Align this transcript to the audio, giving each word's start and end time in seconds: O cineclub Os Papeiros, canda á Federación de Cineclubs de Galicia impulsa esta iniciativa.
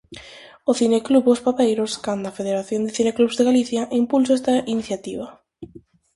O 0.69 0.71
cineclub 0.79 1.23
Os 1.33 1.43
Papeiros, 1.47 1.91
canda 2.05 2.33
á 2.33 2.35
Federación 2.39 2.81
de 2.83 2.95
Cineclubs 2.97 3.37
de 3.37 3.47
Galicia 3.49 3.81
impulsa 4.01 4.37
esta 4.39 4.53
iniciativa. 4.75 5.27